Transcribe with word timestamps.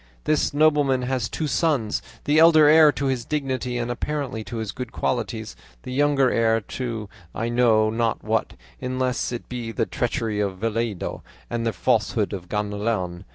This 0.23 0.51
nobleman 0.51 1.03
has 1.03 1.29
two 1.29 1.45
sons, 1.45 2.01
the 2.23 2.39
elder 2.39 2.65
heir 2.67 2.91
to 2.93 3.05
his 3.05 3.23
dignity 3.23 3.77
and 3.77 3.91
apparently 3.91 4.43
to 4.45 4.57
his 4.57 4.71
good 4.71 4.91
qualities; 4.91 5.55
the 5.83 5.93
younger 5.93 6.31
heir 6.31 6.59
to 6.59 7.07
I 7.35 7.49
know 7.49 7.91
not 7.91 8.23
what, 8.23 8.53
unless 8.81 9.31
it 9.31 9.47
be 9.47 9.71
the 9.71 9.85
treachery 9.85 10.39
of 10.39 10.57
Vellido 10.57 11.21
and 11.51 11.67
the 11.67 11.71
falsehood 11.73 12.33
of 12.33 12.49
Ganelon. 12.49 13.25